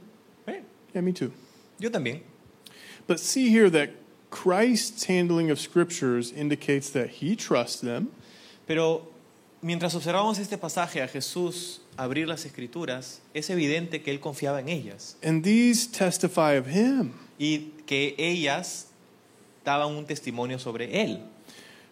[0.48, 0.62] Eh,
[0.94, 1.32] Yeah, me too.
[1.80, 2.22] yo también.
[3.08, 3.90] But see here that
[4.32, 8.10] Christ's handling of Scriptures indicates that He trusts them.
[8.66, 9.04] Pero
[9.62, 14.70] mientras observamos este pasaje a Jesús abrir las escrituras, es evidente que él confiaba en
[14.70, 17.14] ellas And these testify of him.
[17.38, 18.88] y que ellas
[19.66, 21.20] daban un testimonio sobre él.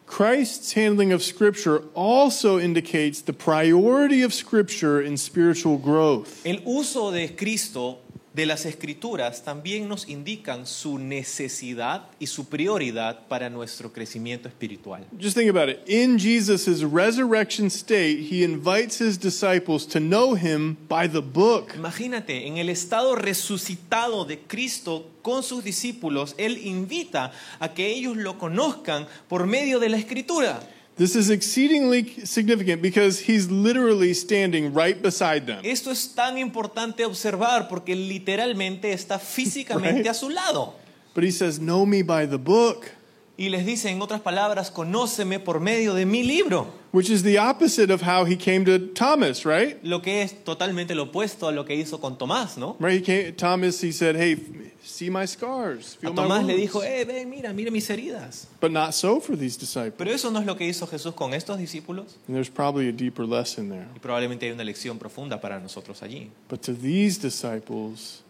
[0.07, 6.41] Christ's handling of Scripture also indicates the priority of Scripture in spiritual growth.
[6.45, 7.99] El uso de Cristo
[8.39, 15.05] de las escrituras también nos indican su necesidad y su prioridad para nuestro crecimiento espiritual.
[15.19, 15.79] Just think about it.
[15.89, 21.73] In Jesus' resurrection state, he invites his disciples to know him by the book.
[21.75, 28.15] Imagínate, en el estado resucitado de Cristo con sus discípulos, Él invita a que ellos
[28.15, 30.61] lo conozcan por medio de la escritura.
[30.99, 35.61] This is exceedingly significant because he's literally standing right beside them.
[35.63, 40.07] Esto es tan importante observar porque literalmente está físicamente Right.
[40.09, 40.73] a su lado.
[41.15, 42.91] But he says, Know me by the book,
[43.39, 46.67] Y les dice, en otras palabras, conóceme por medio de mi libro.
[46.91, 49.77] which is the opposite of how he came to Thomas, right?
[49.81, 52.75] Lo que es totalmente lo opuesto a lo que hizo con Tomás, ¿no?
[52.81, 52.99] Right?
[52.99, 54.35] He came, Thomas, he said, Hey,
[54.83, 57.87] see my scars, A feel my Tomás le wounds." dijo, eh, ven, mira, mira mis
[57.89, 58.47] heridas.
[58.59, 59.93] But not so for these disciples.
[59.97, 62.17] Pero eso no es lo que hizo Jesús con estos discípulos.
[62.27, 63.87] And there's probably a deeper lesson there.
[63.95, 66.29] Y probablemente hay una lección profunda para nosotros allí.
[66.49, 68.21] But to these disciples,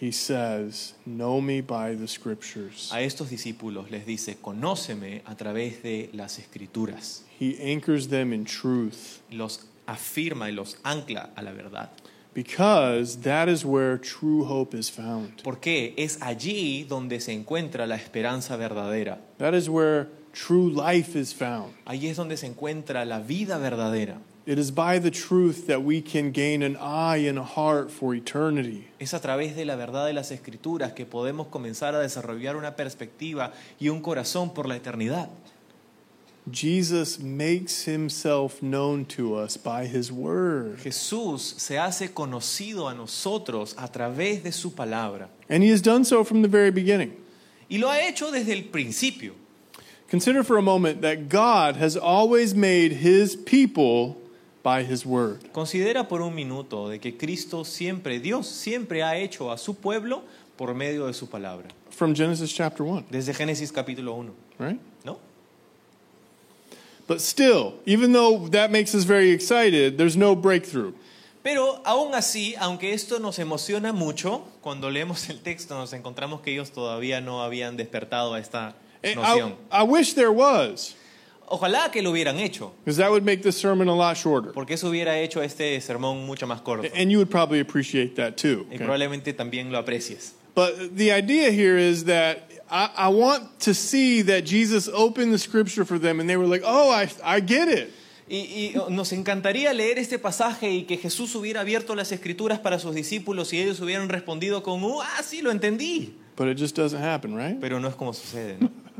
[0.00, 2.90] he says, Know me by the scriptures.
[2.92, 7.22] A estos discípulos les dice, conóceme a través de las escrituras.
[7.38, 11.90] He anchors them in truth Los afirma y los ancla a la verdad.
[12.32, 15.42] because that is where true hope is found.
[15.42, 19.18] Porque es allí donde se encuentra la esperanza verdadera.
[19.38, 21.74] That is where true life is found.
[21.84, 24.20] Allí es donde se encuentra la vida verdadera.
[24.46, 28.14] It is by the truth that we can gain an eye and a heart for
[28.14, 28.88] eternity.
[28.98, 32.74] Es a través de la verdad de las escrituras que podemos comenzar a desarrollar una
[32.74, 35.28] perspectiva y un corazón por la eternidad.
[36.50, 40.78] Jesus makes himself known to us by his word.
[40.78, 45.28] Jesús se hace conocido a nosotros a través de su palabra.
[45.50, 47.14] And he has done so from the very beginning.
[47.68, 49.34] Y lo ha hecho desde el principio.
[50.08, 54.19] Consider for a moment that God has always made his people
[54.62, 55.50] by his word.
[55.52, 60.22] Considera por un minuto de que Cristo siempre, Dios siempre ha hecho a su pueblo
[60.56, 61.68] por medio de su palabra.
[61.90, 64.80] From Genesis chapter 1, Desde Génesis capítulo 1, right?
[65.04, 65.18] ¿no?
[67.06, 70.92] But still, even though that makes us very excited, there's no breakthrough.
[71.42, 76.52] Pero aún así, aunque esto nos emociona mucho, cuando leemos el texto nos encontramos que
[76.52, 79.56] ellos todavía no habían despertado a esta eh, And noción.
[79.72, 80.94] I, I wish there was,
[81.52, 84.52] Ojalá que lo hubieran hecho, because that would make this sermon a lot shorter.
[84.52, 86.88] porque eso hubiera hecho este sermón mucho más corto.
[86.94, 88.66] And you would probably appreciate that too.
[88.70, 88.86] Y okay?
[88.86, 90.34] probablemente también lo aprecies.
[90.54, 95.38] But the idea here is that I, I want to see that Jesus opened the
[95.38, 97.90] scripture for them and they were like, oh, I, I get it.
[98.28, 102.78] Y, y nos encantaría leer este pasaje y que Jesús hubiera abierto las escrituras para
[102.78, 106.14] sus discípulos y ellos hubieran respondido con, "Uh, ah, sí, lo entendí.
[106.36, 107.58] But it just doesn't happen, right?
[107.60, 108.56] Pero no es como sucede.
[108.60, 108.70] ¿no?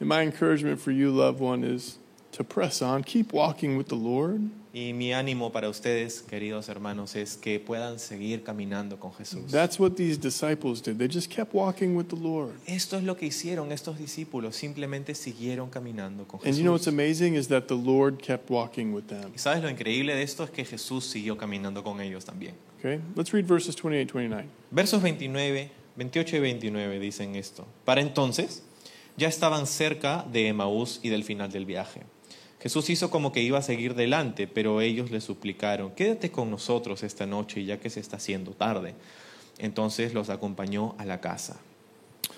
[0.00, 1.98] And my encouragement for you, loved one, is
[2.32, 4.50] to press on, keep walking with the Lord.
[4.76, 9.52] Y mi ánimo para ustedes, queridos hermanos, es que puedan seguir caminando con Jesús.
[9.52, 10.98] That's what these disciples did.
[10.98, 12.54] They just kept walking with the Lord.
[12.66, 16.48] Esto es lo que hicieron estos discípulos, simplemente siguieron caminando con Jesús.
[16.48, 19.30] And you know what's amazing is that the Lord kept walking with them.
[19.32, 22.56] Y sabes lo increíble de esto es que Jesús siguió caminando con ellos también.
[22.80, 23.00] Okay?
[23.14, 24.48] Let's read verses 28 29.
[24.72, 27.64] Versos 29, 28 y 29 dicen esto.
[27.84, 28.64] Para entonces
[29.16, 32.02] ya estaban cerca de Emaús y del final del viaje.
[32.60, 37.02] Jesús hizo como que iba a seguir delante, pero ellos le suplicaron, quédate con nosotros
[37.02, 38.94] esta noche ya que se está haciendo tarde.
[39.58, 41.60] Entonces los acompañó a la casa.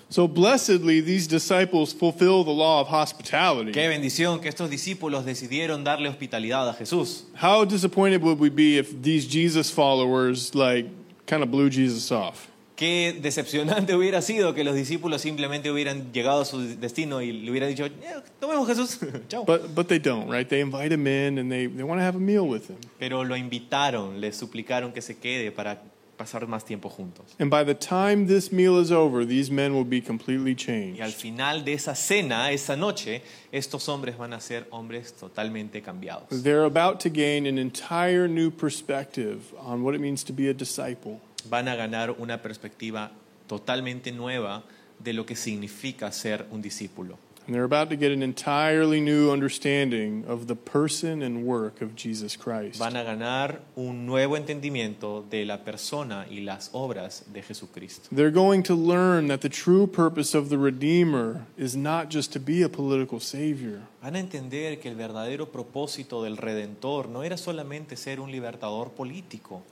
[0.09, 3.73] So, blessedly, these disciples fulfill the law of hospitality.
[3.73, 7.25] Qué bendición que estos discípulos decidieron darle hospitalidad a Jesús.
[7.41, 10.89] How disappointed would we be if these Jesus followers, like,
[11.25, 12.47] kind of blew Jesus off?
[12.77, 17.49] Qué decepcionante hubiera sido que los discípulos simplemente hubieran llegado a su destino y le
[17.51, 17.91] hubieran dicho, "Eh,
[18.39, 19.43] nos vemos Jesús, chao.
[19.45, 20.47] But, but they don't, right?
[20.47, 22.77] They invite him in and they, they want to have a meal with him.
[22.99, 25.81] Pero lo invitaron, le suplicaron que se quede para
[26.17, 27.25] pasar más tiempo juntos.
[27.39, 31.11] And by the time this meal is over, these men will be completely Y al
[31.13, 31.13] changed.
[31.15, 36.29] final de esa cena, esa noche, estos hombres van a ser hombres totalmente cambiados.
[36.43, 40.53] They're about to gain an entire new perspective on what it means to be a
[40.53, 41.19] disciple.
[41.49, 43.11] Van a ganar una perspectiva
[43.47, 44.63] totalmente nueva
[44.99, 47.17] de lo que significa ser un discípulo.
[47.47, 51.95] And they're about to get an entirely new understanding of the person and work of
[51.95, 52.77] Jesus Christ.
[52.77, 58.09] Van a ganar un nuevo entendimiento de la persona y las obras de Jesucristo.
[58.13, 62.39] They're going to learn that the true purpose of the Redeemer is not just to
[62.41, 67.37] be a political savior, Van a entender que el verdadero propósito del Redentor no era
[67.37, 69.63] solamente ser un libertador político,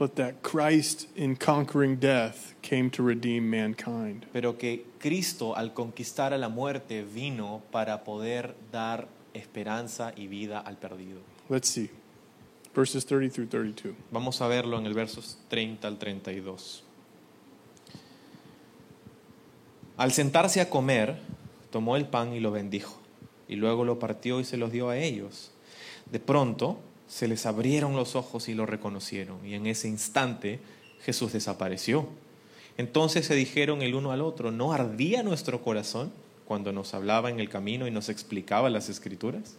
[0.00, 4.24] but that Christ, in conquering death, came to redeem mankind.
[4.32, 10.58] pero que Cristo al conquistar a la muerte vino para poder dar esperanza y vida
[10.58, 11.20] al perdido.
[11.50, 11.90] Let's see.
[12.74, 13.94] Verses 30 through 32.
[14.10, 16.82] Vamos a verlo en el versos 30 al 32.
[19.98, 21.18] Al sentarse a comer,
[21.70, 22.98] tomó el pan y lo bendijo,
[23.48, 25.50] y luego lo partió y se los dio a ellos.
[26.10, 26.78] De pronto
[27.10, 30.60] se les abrieron los ojos y lo reconocieron, y en ese instante
[31.04, 32.06] Jesús desapareció.
[32.78, 36.12] Entonces se dijeron el uno al otro, ¿no ardía nuestro corazón
[36.46, 39.56] cuando nos hablaba en el camino y nos explicaba las escrituras?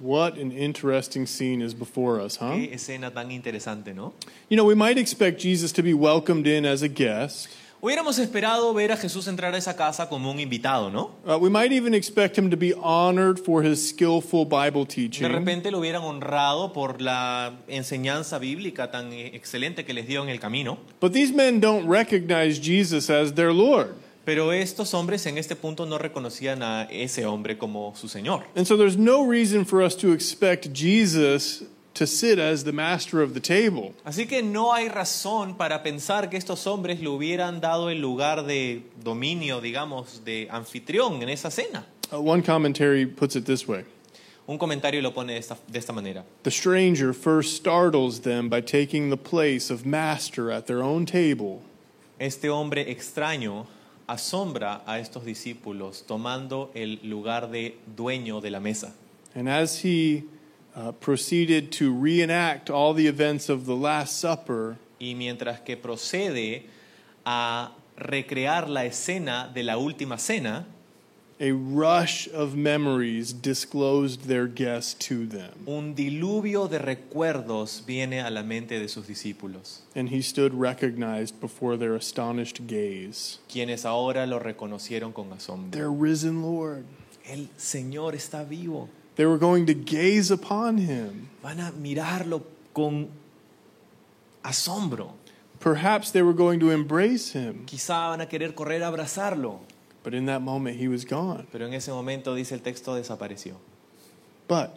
[0.00, 2.54] What an interesting scene is before us, huh?
[2.54, 4.14] Qué escena tan interesante, ¿no?
[4.48, 7.48] You know, we might expect Jesus to be welcomed in as a guest.
[7.80, 11.12] Hubiéramos esperado ver a Jesús entrar a esa casa como un invitado, ¿no?
[11.24, 15.28] Uh, we might even expect him to be honored for his skillful Bible De teaching.
[15.28, 20.28] repente lo hubieran honrado por la enseñanza bíblica tan eh, excelente que les dio en
[20.28, 20.78] el camino.
[21.00, 23.94] But these men don't recognize Jesus as their Lord.
[24.24, 28.42] Pero estos hombres en este punto no reconocían a ese hombre como su Señor.
[28.56, 31.62] And so there's no reason for us to expect Jesus
[31.98, 33.92] to sit as the master of the table.
[34.04, 38.46] Así que no hay razón para pensar que estos hombres le hubieran dado el lugar
[38.46, 41.84] de dominio, digamos, de anfitrión en esa cena.
[42.12, 43.84] Uh, one commentary puts it this way
[44.46, 46.24] Un comentario lo pone de esta, de esta manera.
[46.44, 51.62] The stranger first startles them by taking the place of master at their own table.
[52.18, 53.66] Este hombre extraño
[54.06, 58.94] asombra a estos discípulos tomando el lugar de dueño de la mesa.
[59.34, 60.24] And as he
[60.78, 66.62] uh, proceeded to reenact all the events of the Last Supper, Y mientras que procede
[67.26, 70.66] a recrear la escena de la última cena,
[71.40, 75.52] a rush of memories disclosed their guest to them.
[75.66, 81.40] un diluvio de recuerdos viene a la mente de sus discípulos, And he stood recognized
[81.40, 83.38] before their astonished gaze.
[83.48, 85.70] quienes ahora lo reconocieron con asombro.
[85.70, 86.84] Their risen Lord.
[87.24, 88.88] El Señor está vivo.
[89.18, 91.28] They were going to gaze upon him.
[91.42, 92.40] Van a mirarlo
[92.72, 93.08] con
[94.44, 95.10] asombro.
[95.60, 97.66] Perhaps they were going to embrace him.
[97.66, 99.58] Quizá van a querer correr a abrazarlo,
[100.04, 101.46] But in that moment, he was gone.
[101.50, 103.56] pero en ese momento dice el texto desapareció.
[104.46, 104.70] But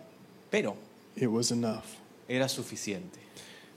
[0.49, 0.75] Pero
[1.15, 1.85] it was enough.
[2.27, 3.19] era suficiente.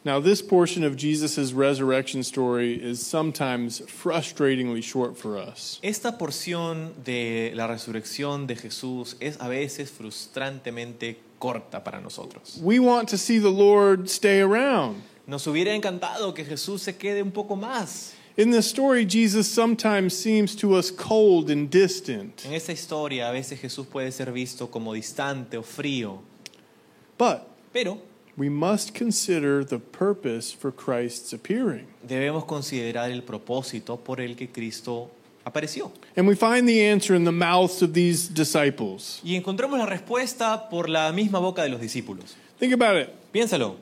[0.06, 5.80] Now, this portion of Jesus' resurrection story is sometimes frustratingly short for us.
[5.82, 12.60] Esta porción de la resurrección de Jesús es a veces frustrantemente corta para nosotros.
[12.62, 15.02] We want to see the Lord stay around.
[15.26, 18.12] Nos hubiera encantado que Jesús se quede un poco más.
[18.36, 22.44] In this story, Jesus sometimes seems to us cold and distant.
[22.44, 26.20] En esta historia a veces Jesús puede ser visto como distante o frío,
[27.16, 27.40] But
[27.72, 27.98] pero
[28.36, 31.86] we must consider the purpose for Christ's appearing.
[32.02, 35.10] debemos considerar el propósito por el que Cristo
[35.44, 35.92] apareció.
[36.16, 39.20] And we find the answer in the mouths of these disciples.
[39.24, 42.34] Y encontramos la respuesta por la misma boca de los discípulos.
[42.58, 43.10] Think about it.
[43.32, 43.76] Piénsalo.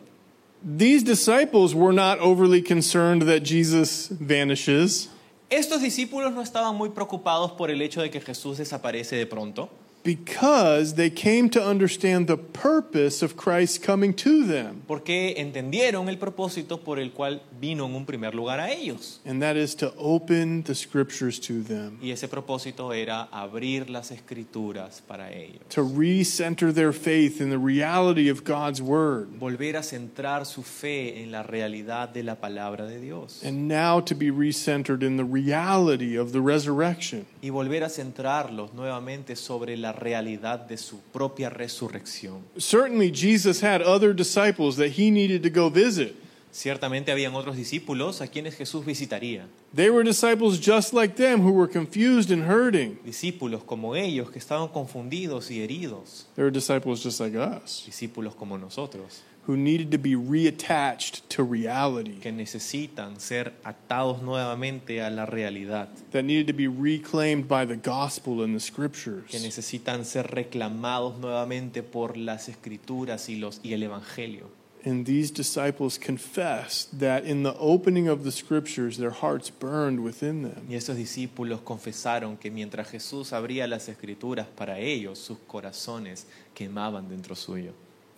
[0.65, 5.09] These disciples were not overly concerned that Jesus vanishes
[5.53, 9.69] Estos discípulos no estaban muy preocupados por el hecho de que Jesús desaparece de pronto,
[10.03, 16.19] because they came to understand the purpose of Christ coming to them, porque entendieron el
[16.19, 19.21] propósito por el cual vino en un primer lugar a ellos.
[19.25, 24.11] and that is to open the scriptures to them, Y ese propósito era abrir las
[24.11, 25.61] escrituras para ellos.
[25.69, 31.23] to recenter their faith in the reality of God's word, Volver a centrar su fe
[31.23, 33.41] en la realidad de la palabra de Dios.
[33.45, 37.25] and now to be recentered in the reality of the resurrection.
[37.43, 42.43] Y volver a centrarlos nuevamente sobre la realidad de su propia resurrección.
[42.59, 46.17] Certainly, Jesus had other disciples that he needed to go visit.
[46.53, 49.47] Ciertamente habían otros discípulos a quienes Jesús visitaría.
[49.75, 52.99] They were disciples just like them who were confused and hurting.
[53.05, 56.27] Discípulos como ellos que estaban confundidos y heridos.
[56.37, 59.23] They were disciples just like us Discípulos como nosotros.
[59.47, 65.89] who needed to be reattached to reality, que necesitan ser atados nuevamente a la realidad,
[66.13, 69.25] that needed to be reclaimed by the gospel and the scriptures.
[69.29, 74.62] que necesitan ser reclamados nuevamente por las escrituras y, los, y el Evangelio.
[74.85, 80.43] And these disciples confessed that in the opening of the scriptures, their hearts burned within
[80.43, 80.67] them.
[80.69, 87.09] Y estos discípulos confesaron que mientras Jesús abría las escrituras para ellos, sus corazones quemaban
[87.09, 87.73] dentro suyo.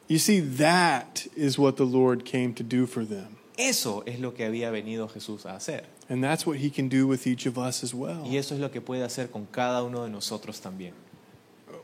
[0.09, 3.37] You see, that is what the Lord came to do for them.
[3.57, 5.85] Eso es lo que había venido Jesús a hacer.
[6.09, 8.25] And that's what he can do with each of us as well.
[8.25, 10.93] Y eso es lo que puede hacer con cada uno de nosotros también.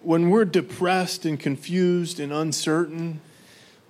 [0.03, 3.21] When we're depressed and confused and uncertain,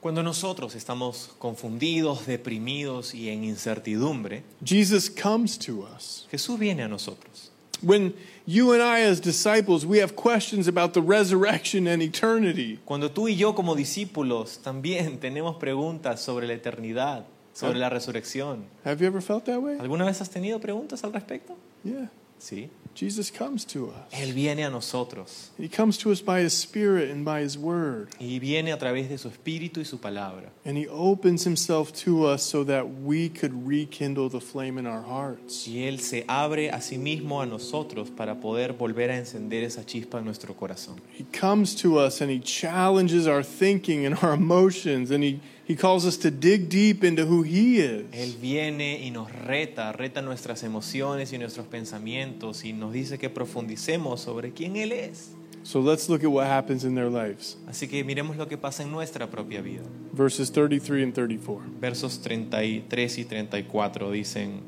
[0.01, 6.27] Cuando nosotros estamos confundidos, deprimidos y en incertidumbre, Jesus comes to us.
[6.31, 7.51] Jesús viene a nosotros.
[7.83, 8.15] When
[8.47, 13.29] you and I, as disciples, we have questions about the resurrection and eternity, Cuando tú
[13.29, 17.25] y yo como discípulos también tenemos preguntas sobre la eternidad,
[17.55, 18.65] sobre la resurrección.
[18.85, 19.79] have you ever felt that way?
[19.79, 21.57] ¿Alguna vez has tenido preguntas al respecto?
[21.85, 22.11] Yeah.
[22.41, 22.71] Sí.
[22.93, 24.13] Jesus comes to us.
[24.13, 28.09] Él viene a nosotros He comes to us by His Spirit and by His Word.
[28.19, 30.51] y viene a través de su espíritu y su palabra.
[30.65, 35.03] And He opens Himself to us so that we could rekindle the flame in our
[35.03, 35.69] hearts.
[35.69, 39.85] Y Él se abre a sí mismo a nosotros para poder volver a encender esa
[39.87, 40.97] chispa en nuestro corazón.
[41.17, 45.41] He comes to us and He challenges our thinking and our emotions, and He,
[45.71, 48.07] he calls us to dig deep into who He is.
[48.11, 53.31] Él viene y nos reta, reta nuestras emociones y nuestros pensamientos y nos dice que
[53.31, 55.31] profundicemos sobre quién Él es.
[55.63, 57.57] So let's look at what happens in their lives.
[57.69, 59.85] Así que miremos lo que pasa en nuestra propia vida.
[60.13, 61.63] Verses 33 and 34.
[61.81, 64.63] Versos 33 y 34 dicen,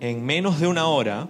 [0.00, 1.28] en menos de una hora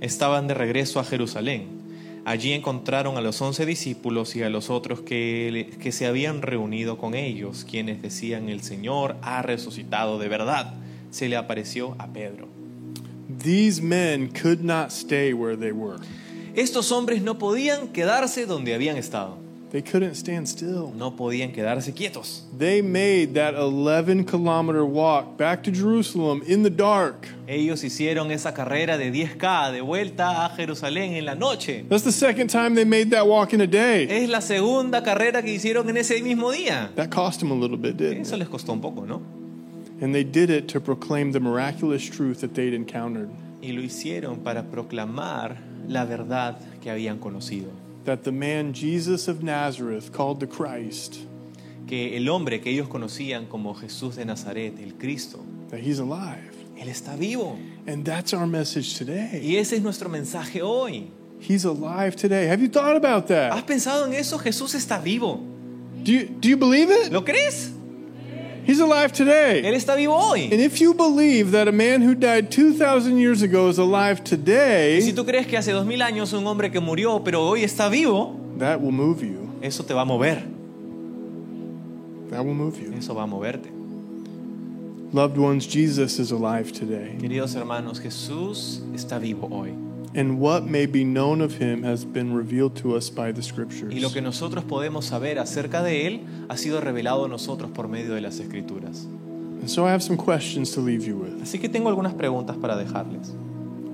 [0.00, 1.83] estaban de regreso a Jerusalén.
[2.24, 6.96] Allí encontraron a los once discípulos y a los otros que, que se habían reunido
[6.96, 10.74] con ellos, quienes decían, el Señor ha resucitado de verdad.
[11.10, 12.48] Se le apareció a Pedro.
[13.42, 15.98] These men could not stay where they were.
[16.54, 19.38] Estos hombres no podían quedarse donde habían estado,
[19.74, 20.92] They couldn't stand still.
[20.96, 22.44] no podían quedarse quietos.
[22.56, 27.26] They made that 11 kilometer walk back to Jerusalem in the dark.
[27.48, 31.84] Ellos hicieron esa carrera de 10K de vuelta a Jerusalén en la noche.
[31.88, 34.06] That's the second time they made that walk in a day.
[34.08, 36.92] Es la segunda carrera que hicieron en ese mismo día.
[36.94, 38.38] That cost them a little bit, didn't Eso it?
[38.38, 39.22] les costó un poco, ¿no?
[40.00, 43.28] And they did it to proclaim the miraculous truth that they'd encountered
[43.60, 45.56] Y lo hicieron para proclamar
[45.88, 47.82] la verdad que habían conocido.
[48.04, 51.18] That the man Jesus of Nazareth, called the Christ,
[51.86, 56.50] Que el hombre que ellos conocían como Jesús de Nazaret, el Cristo, that he's alive.
[56.78, 57.58] Él está vivo.
[57.86, 59.40] And that's our message today.
[59.42, 61.10] Y ese es nuestro mensaje hoy.
[61.40, 62.46] He's alive today.
[62.46, 63.52] Have you thought about that?
[63.52, 64.38] ¿Has pensado en eso?
[64.38, 65.40] Jesús está vivo.
[66.02, 67.12] Do you, do you believe it?
[67.12, 67.73] ¿Lo crees?
[68.66, 69.62] He's alive today.
[69.64, 70.44] Él está vivo hoy.
[70.50, 74.24] And if you believe that a man who died 2,000 years ago is alive Y
[74.24, 77.62] si today, tú crees que hace dos mil años un hombre que murió, pero hoy
[77.62, 79.50] está vivo, that will move you.
[79.60, 80.42] eso te va a mover.
[82.30, 82.92] That will move you.
[82.96, 83.70] Eso va a moverte.
[85.12, 87.16] Loved ones, Jesus is alive today.
[87.20, 89.72] Queridos hermanos, Jesús está vivo hoy.
[90.16, 93.92] And what may be known of him has been revealed to us by the scriptures.
[93.92, 97.88] Y lo que nosotros podemos saber acerca de Él ha sido revelado a nosotros por
[97.88, 99.06] medio de las Escrituras.
[99.60, 101.42] And so I have some questions to leave you with.
[101.42, 103.32] Así que tengo algunas preguntas para dejarles.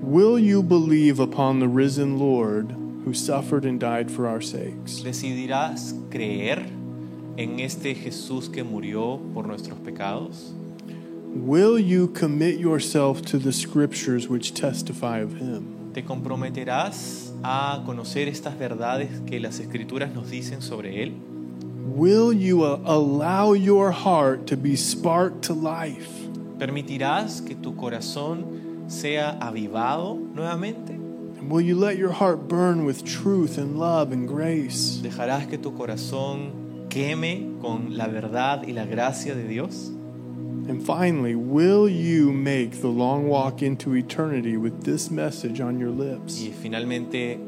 [0.03, 2.71] Will you believe upon the risen Lord
[3.03, 5.01] who suffered and died for our sakes?
[5.03, 6.67] ¿Decidirás creer
[7.37, 10.53] en este Jesús que murió por nuestros pecados?
[11.33, 15.80] Will you commit yourself to the scriptures which testify of him?
[15.93, 21.13] ¿Te comprometerás a conocer estas verdades que las escrituras nos dicen sobre Él?
[21.93, 26.07] Will you allow your heart to be sparked to life?
[26.57, 30.93] ¿Permitirás que tu corazón sea avivado nuevamente?
[30.93, 35.01] And will you let your heart burn with truth and love and grace?
[35.01, 39.91] ¿Dejarás que tu corazón queme con la verdad y la gracia de Dios?
[40.67, 45.89] And finally, will you make the long walk into eternity with this message on your
[45.89, 46.39] lips?
[46.39, 47.39] Y finalmente,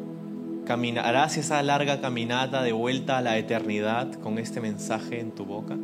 [0.66, 5.78] ¿caminarás esa larga caminata de vuelta a la eternidad con este mensaje en tu boca?